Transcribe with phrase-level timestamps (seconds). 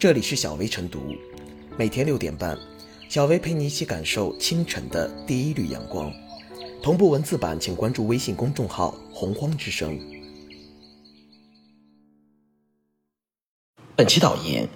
[0.00, 1.14] 这里是小薇晨读，
[1.76, 2.58] 每天六点半，
[3.10, 6.10] 小薇陪你一起感受清晨的第一缕阳光。
[6.82, 10.00] 同步文字版，请关注微信公众号“洪荒之声”。
[13.94, 14.66] 本期导言：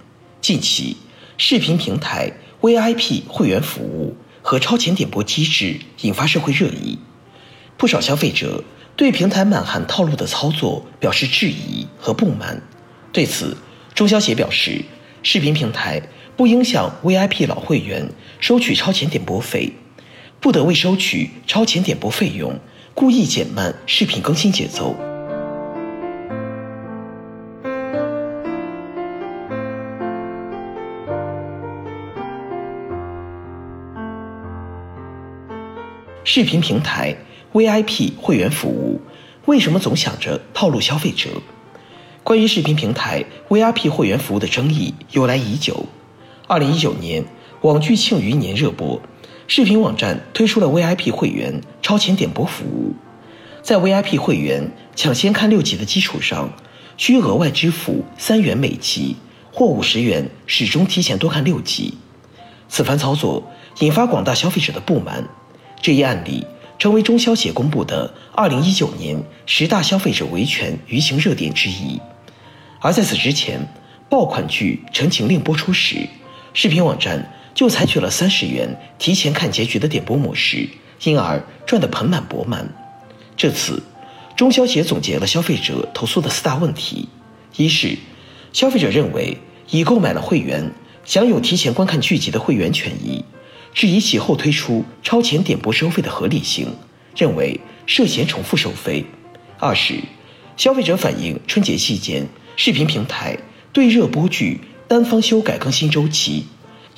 [0.42, 0.98] 近期，
[1.38, 2.30] 视频平台
[2.61, 6.98] VIP 会员服务和超前点播机制引发社会热议，
[7.79, 8.62] 不少消费者
[8.95, 12.62] 对平台满含套路的操作表示质疑和不满。
[13.11, 13.56] 对此，
[13.95, 14.84] 中消协表示。
[15.27, 16.03] 视频平台
[16.36, 19.72] 不影响 VIP 老会员收取超前点播费，
[20.39, 22.61] 不得为收取超前点播费用
[22.93, 24.95] 故意减慢视频更新节奏。
[36.22, 37.17] 视频平台
[37.55, 39.00] VIP 会员服务
[39.47, 41.31] 为什么总想着套路消费者？
[42.24, 45.84] 关于视频平台 VIP 会员服务的争议由来已久。
[46.47, 47.22] 二零一九年，
[47.61, 48.98] 网剧《庆余年》热播，
[49.47, 52.94] 视频网站推出了 VIP 会员超前点播服务。
[53.61, 56.50] 在 VIP 会员抢先看六集的基础上，
[56.97, 59.16] 需额外支付三元每集
[59.53, 61.98] 或五十元，始终提前多看六集。
[62.70, 65.28] 此番操作引发广大消费者的不满。
[65.83, 66.47] 这一案例
[66.78, 72.00] 成为中消协公布的二零一九年十大消费者维权舆情热点之一。
[72.85, 73.67] 而在此之前，
[74.11, 76.07] 爆款剧《陈情令》播出时，
[76.53, 80.69] 视频网站就采取了三十元提前看结局的点播模式，
[81.03, 82.69] 因而赚得盆满钵满。
[83.39, 83.83] 这次，
[84.37, 87.09] 中消协总结了消费者投诉的四大问题：
[87.57, 87.97] 一是
[88.53, 89.39] 消费者认为
[89.71, 90.71] 已购买了会员，
[91.07, 93.25] 享有提前观看剧集的会员权益，
[93.73, 96.69] 质疑其后推出超前点播收费的合理性，
[97.17, 99.07] 认为涉嫌重复收费；
[99.59, 99.95] 二是
[100.59, 102.29] 消费者反映春节期间。
[102.56, 103.36] 视频平台
[103.72, 106.47] 对热播剧单方修改更新周期，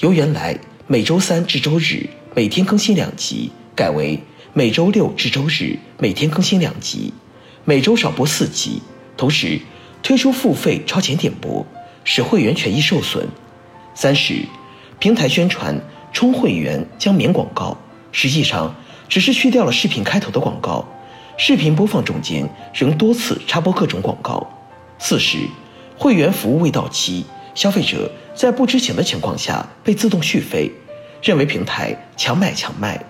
[0.00, 4.20] 由原来每周三至周日每天更新两集，改为
[4.52, 7.14] 每周六至周日每天更新两集，
[7.64, 8.82] 每周少播四集。
[9.16, 9.58] 同时
[10.02, 11.64] 推出付费超前点播，
[12.04, 13.26] 使会员权益受损。
[13.94, 14.34] 三是
[14.98, 15.80] 平台宣传
[16.12, 17.78] 充会员将免广告，
[18.12, 18.74] 实际上
[19.08, 20.86] 只是去掉了视频开头的广告，
[21.38, 24.52] 视频播放中间仍多次插播各种广告。
[24.98, 25.38] 四十，
[25.98, 27.24] 会员服务未到期，
[27.54, 30.70] 消费者在不知情的情况下被自动续费，
[31.22, 33.02] 认为平台强买强卖。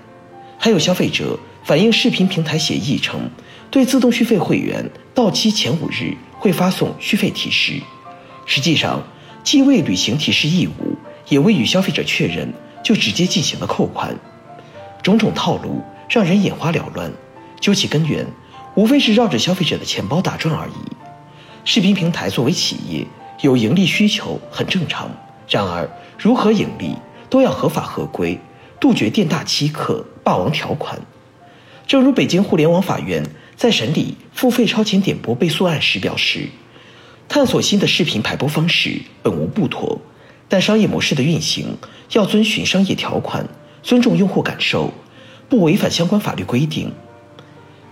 [0.58, 3.30] 还有消费者反映，视频平台协议称，
[3.70, 7.80] 对自动续费会员到期前五日会发送续费提示，
[8.46, 9.02] 实际上
[9.44, 10.96] 既未履行提示义务，
[11.28, 14.16] 也未与消费者确认，就直接进行了扣款。
[15.02, 17.12] 种种套路让人眼花缭乱，
[17.60, 18.26] 究其根源，
[18.74, 21.05] 无非是绕着消费者的钱包打转而已。
[21.68, 23.04] 视频平台作为企业
[23.40, 25.10] 有盈利需求很正常，
[25.48, 26.94] 然而如何盈利
[27.28, 28.38] 都要合法合规，
[28.78, 31.00] 杜绝店大欺客、霸王条款。
[31.84, 36.50] 正如北京互联网法院在审理付费超前点播被诉案时表示，
[37.28, 40.00] 探索新的视频排播方式本无不妥，
[40.48, 41.76] 但商业模式的运行
[42.12, 43.44] 要遵循商业条款，
[43.82, 44.92] 尊重用户感受，
[45.48, 46.92] 不违反相关法律规定。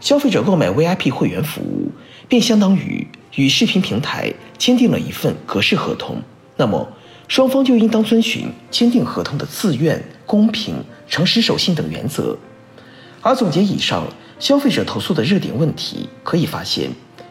[0.01, 1.91] 消费者购买 VIP 会员服务，
[2.29, 3.07] 便相当于。
[3.37, 6.23] 与视频平台签订了一份格式合同，
[6.57, 6.89] 那么
[7.27, 10.77] 双方就应当遵循签订合同的自愿、公平、
[11.09, 12.39] 诚实守信等原则。
[13.21, 14.07] 而总结以上
[14.39, 16.89] 消费者投诉的热点问题，可以发现，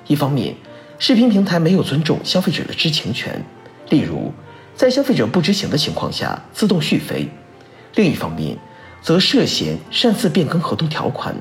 [0.08, 0.54] 一方面，
[1.00, 3.42] 视频平台没有尊重消费者的知情权，
[3.88, 4.34] 例如
[4.76, 7.30] 在消费者不知情的情况下自动续费；
[7.96, 8.58] 另一方面，
[9.02, 11.34] 则涉嫌擅自变更合同条款，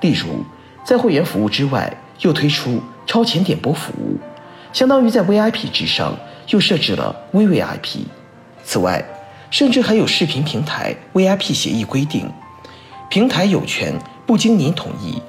[0.00, 0.42] 例如
[0.86, 2.80] 在会员服务之外又推出。
[3.08, 4.18] 超前点播服务，
[4.72, 8.00] 相当于在 VIP 之上又设置了 VVIP。
[8.64, 9.00] 此外，
[9.48, 12.28] 甚至还有视频平台 VIP 协议规定，
[13.08, 13.94] 平台有权
[14.26, 15.22] 不经您同意，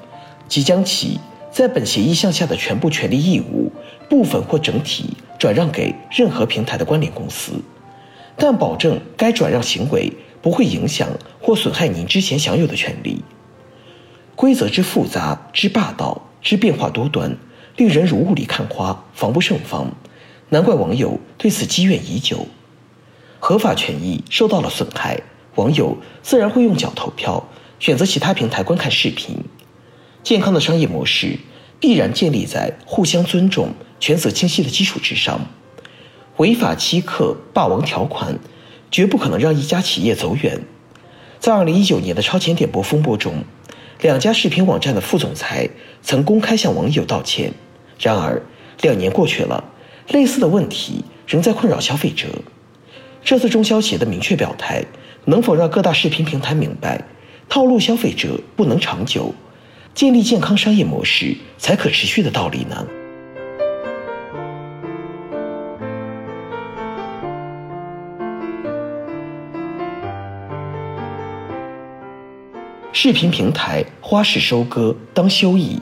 [0.48, 1.20] 即将其
[1.52, 3.70] 在本协议项下的全部权利义务
[4.10, 7.52] 部分或整体转让给任何平台的关联公司，
[8.36, 10.12] 但保证该转让行为
[10.42, 11.08] 不会影响
[11.40, 13.22] 或损害您之前享有的权利。
[14.38, 17.36] 规则之复杂之霸道之变化多端。
[17.74, 19.90] 令人如雾里看花，防不胜防，
[20.50, 22.46] 难怪网友对此积怨已久。
[23.40, 25.20] 合法权益受到了损害，
[25.56, 27.48] 网友自然会用脚投票，
[27.80, 29.38] 选择其他平台观看视频。
[30.22, 31.36] 健康的商业模式
[31.80, 35.40] 必然建立在互相尊重、权责清晰的基础之上。
[36.36, 38.38] 违法欺客、霸王条款，
[38.88, 40.62] 绝不可能让一家企业走远。
[41.40, 43.42] 在二零一九年的超前点播风波中，
[44.00, 45.68] 两家视频网站的副总裁
[46.02, 47.52] 曾公开向网友道歉。
[47.98, 48.40] 然而，
[48.82, 49.62] 两年过去了，
[50.10, 52.28] 类似的问题仍在困扰消费者。
[53.24, 54.84] 这次中消协的明确表态，
[55.24, 57.02] 能否让各大视频平台明白，
[57.48, 59.34] 套路消费者不能长久，
[59.94, 62.86] 建立健康商业模式才可持续的道理呢？
[73.00, 75.78] 视频平台花式收割当休矣，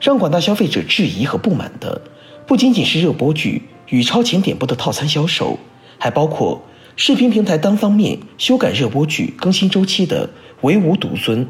[0.00, 2.00] 让广大消费者质疑和不满的，
[2.46, 5.58] 不仅仅是热播剧与超前点播的套餐销售，
[5.98, 6.62] 还包括
[6.94, 10.30] 视频平台单方面修改热播剧更新周期的
[10.60, 11.44] 唯吾独尊，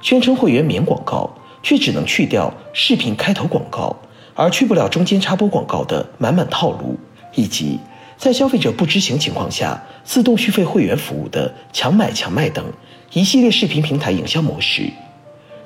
[0.00, 1.28] 宣称会员免广告，
[1.60, 3.96] 却只能去掉视频开头广告，
[4.36, 6.96] 而去不了中间插播广告的满满套路，
[7.34, 7.80] 以及
[8.16, 12.64] 在消费者不知情情况下自动续费会员服务的强买强卖等。
[13.12, 14.88] 一系列视频平台营销模式，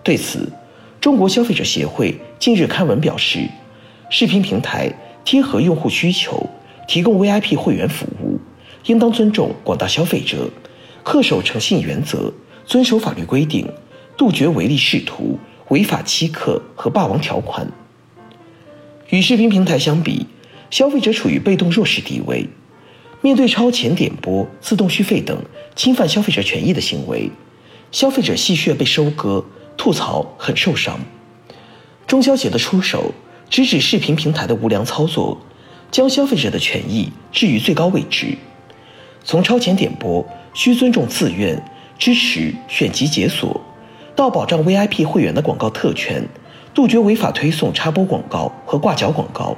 [0.02, 0.50] 对此，
[0.98, 3.46] 中国消费者协会近日刊文表示，
[4.08, 4.90] 视频平台
[5.26, 6.48] 贴合用户需求，
[6.88, 8.40] 提供 VIP 会员服务，
[8.86, 10.48] 应当尊重广大消费者，
[11.04, 12.32] 恪守诚信原则，
[12.64, 13.68] 遵守法律规定，
[14.16, 15.38] 杜绝唯利是图、
[15.68, 17.70] 违法欺客和霸王条款。
[19.10, 20.26] 与视频平台相比，
[20.70, 22.48] 消费者处于被动弱势地位。
[23.24, 25.42] 面对超前点播、自动续费等
[25.74, 27.30] 侵犯消费者权益的行为，
[27.90, 29.42] 消费者戏谑被收割，
[29.78, 31.00] 吐槽很受伤。
[32.06, 33.14] 中消协的出手，
[33.48, 35.38] 直指视频平台的无良操作，
[35.90, 38.36] 将消费者的权益置于最高位置。
[39.24, 40.22] 从超前点播
[40.52, 41.64] 需尊重自愿、
[41.98, 43.58] 支持选集解锁，
[44.14, 46.28] 到保障 VIP 会员的广告特权，
[46.74, 49.56] 杜绝违法推送插播广告和挂角广告。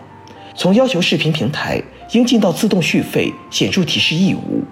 [0.57, 1.83] 从要求视频平台
[2.13, 4.65] 应尽到自动续费显著提示义务，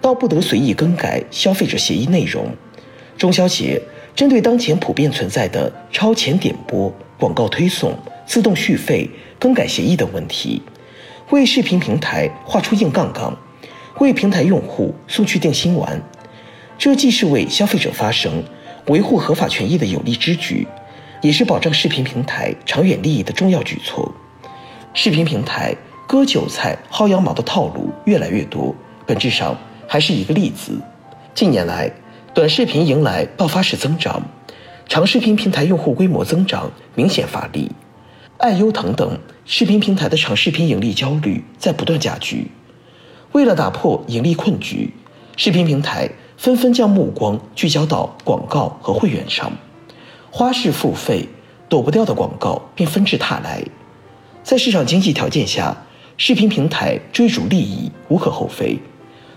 [0.00, 2.48] 到不得随意更改消费者协议内容，
[3.16, 3.80] 中消协
[4.16, 7.96] 针对当前普遍存在的超前点播、广告推送、
[8.26, 9.08] 自动续费、
[9.38, 10.60] 更改协议等问题，
[11.30, 13.38] 为视频平台画出硬杠杠，
[14.00, 16.02] 为平台用户送去定心丸。
[16.76, 18.42] 这既是为消费者发声、
[18.88, 20.66] 维护合法权益的有力之举，
[21.22, 24.12] 也是保障视频平台长远利益的重要举措。
[24.94, 25.76] 视频平台
[26.06, 28.74] 割韭菜、薅羊毛的套路越来越多，
[29.06, 29.56] 本质上
[29.86, 30.80] 还是一个例子。
[31.34, 31.92] 近年来，
[32.34, 34.20] 短视频迎来爆发式增长，
[34.88, 37.70] 长视频平台用户规模增长明显乏力，
[38.38, 42.50] 爱优腾等视频平台的长视频盈利焦虑在不断加剧。
[43.32, 44.94] 为了打破盈利困局，
[45.36, 49.52] 视频平台纷纷将目光聚焦到广告和会员上，
[50.30, 51.28] 花式付费，
[51.68, 53.62] 躲不掉的广告便纷至沓来。
[54.48, 55.76] 在市场经济条件下，
[56.16, 58.78] 视频平台追逐利益无可厚非，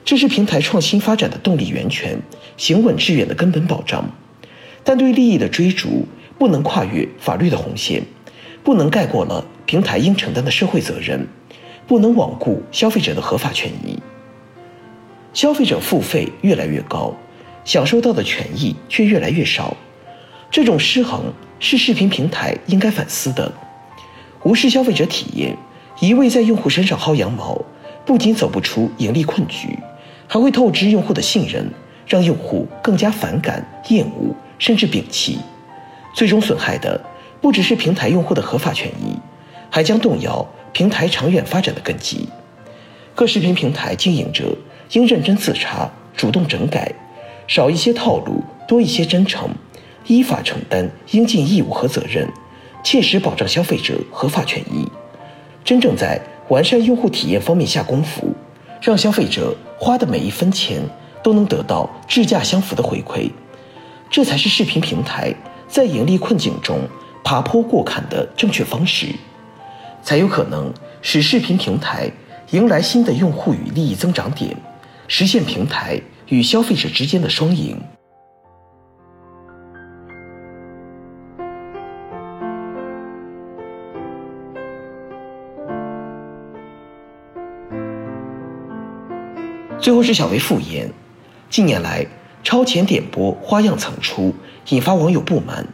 [0.05, 2.17] 这是平台创新发展的动力源泉，
[2.55, 4.09] 行稳致远的根本保障。
[4.85, 6.07] 但对利益的追逐
[6.39, 8.01] 不能跨越法律的红线，
[8.63, 11.27] 不能盖过了平台应承担的社会责任，
[11.85, 13.99] 不能罔顾消费者的合法权益。
[15.33, 17.13] 消费者付费越来越高，
[17.65, 19.75] 享受到的权益却越来越少，
[20.49, 23.51] 这种失衡是视频平台应该反思的。
[24.43, 25.55] 无视消费者体验，
[25.99, 27.61] 一味在用户身上薅羊毛，
[28.05, 29.77] 不仅走不出盈利困局，
[30.27, 31.71] 还会透支用户的信任，
[32.07, 35.37] 让用户更加反感、厌恶，甚至摒弃。
[36.15, 36.99] 最终损害的
[37.39, 39.15] 不只是平台用户的合法权益，
[39.69, 42.27] 还将动摇平台长远发展的根基。
[43.13, 44.57] 各视频平台经营者
[44.93, 46.91] 应认真自查，主动整改，
[47.47, 49.49] 少一些套路，多一些真诚，
[50.07, 52.27] 依法承担应尽义务和责任。
[52.83, 54.87] 切实保障消费者合法权益，
[55.63, 56.19] 真正在
[56.49, 58.33] 完善用户体验方面下功夫，
[58.81, 60.81] 让消费者花的每一分钱
[61.23, 63.29] 都能得到质价相符的回馈，
[64.09, 65.33] 这才是视频平台
[65.67, 66.79] 在盈利困境中
[67.23, 69.07] 爬坡过坎的正确方式，
[70.03, 72.11] 才有可能使视频平台
[72.49, 74.55] 迎来新的用户与利益增长点，
[75.07, 77.79] 实现平台与消费者之间的双赢。
[89.81, 90.93] 最后是小薇复言，
[91.49, 92.05] 近年来
[92.43, 94.35] 超前点播花样层出，
[94.69, 95.67] 引发网友不满。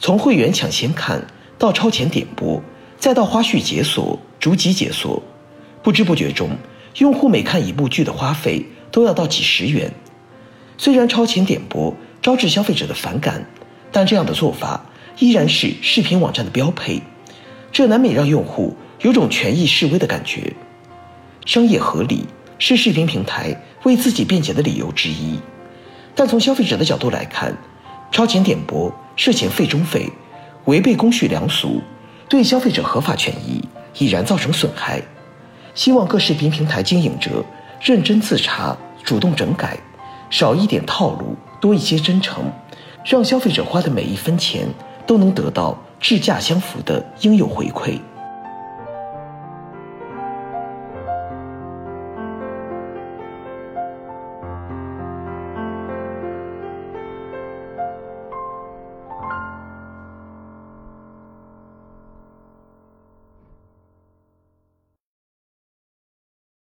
[0.00, 1.24] 从会员抢先看
[1.56, 2.60] 到超前点播，
[2.98, 5.22] 再到花絮解锁、逐级解锁，
[5.84, 6.50] 不知不觉中，
[6.96, 9.92] 用户每看一部剧的花费都要到几十元。
[10.76, 13.46] 虽然超前点播招致消费者的反感，
[13.92, 14.84] 但这样的做法
[15.20, 17.00] 依然是视频网站的标配，
[17.70, 20.54] 这难免让用户有种权益示威的感觉。
[21.46, 22.26] 商业合理。
[22.58, 25.38] 是视频平台为自己辩解的理由之一，
[26.14, 27.56] 但从消费者的角度来看，
[28.10, 30.10] 超前点播涉嫌费中费，
[30.64, 31.80] 违背公序良俗，
[32.28, 33.62] 对消费者合法权益
[33.98, 35.00] 已然造成损害。
[35.74, 37.44] 希望各视频平台经营者
[37.80, 39.78] 认真自查，主动整改，
[40.28, 42.44] 少一点套路，多一些真诚，
[43.04, 44.66] 让消费者花的每一分钱
[45.06, 48.00] 都能得到质价相符的应有回馈。